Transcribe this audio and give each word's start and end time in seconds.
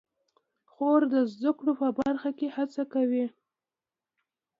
خور 0.71 1.01
د 1.13 1.15
زده 1.33 1.51
کړو 1.57 1.71
په 1.81 1.87
برخه 1.99 2.29
کې 2.37 2.47
هڅه 2.55 2.83
کوي. 2.93 3.25